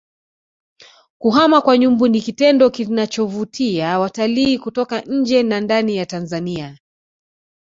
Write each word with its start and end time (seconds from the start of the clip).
kuhama 1.21 1.61
kwa 1.61 1.77
nyumbu 1.77 2.07
ni 2.07 2.21
kitendo 2.21 2.69
kinachovutia 2.69 3.99
watalii 3.99 4.57
kutoka 4.59 5.01
nje 5.01 5.43
na 5.43 5.59
ndani 5.61 5.97
ya 5.97 6.05
Tanzania 6.05 6.77